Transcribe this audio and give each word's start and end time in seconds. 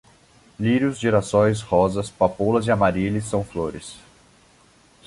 Lírios, 0.59 0.97
girassóis, 0.97 1.61
rosas, 1.69 2.09
papoulas 2.09 2.65
e 2.67 2.71
Amarílis 2.71 3.25
são 3.25 3.43
flores 3.45 3.97